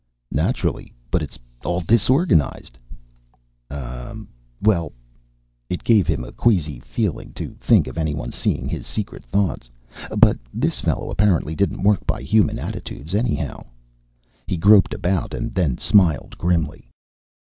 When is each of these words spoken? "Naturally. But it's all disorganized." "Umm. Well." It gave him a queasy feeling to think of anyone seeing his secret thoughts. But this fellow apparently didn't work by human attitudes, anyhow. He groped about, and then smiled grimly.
"Naturally. 0.31 0.91
But 1.11 1.21
it's 1.21 1.37
all 1.63 1.79
disorganized." 1.81 2.75
"Umm. 3.69 4.29
Well." 4.59 4.93
It 5.69 5.83
gave 5.83 6.07
him 6.07 6.23
a 6.23 6.31
queasy 6.31 6.79
feeling 6.79 7.33
to 7.33 7.53
think 7.59 7.85
of 7.85 7.99
anyone 7.99 8.31
seeing 8.31 8.67
his 8.67 8.87
secret 8.87 9.23
thoughts. 9.23 9.69
But 10.17 10.39
this 10.51 10.79
fellow 10.81 11.11
apparently 11.11 11.53
didn't 11.53 11.83
work 11.83 12.03
by 12.07 12.23
human 12.23 12.57
attitudes, 12.57 13.13
anyhow. 13.13 13.63
He 14.47 14.57
groped 14.57 14.95
about, 14.95 15.35
and 15.35 15.53
then 15.53 15.77
smiled 15.77 16.35
grimly. 16.35 16.89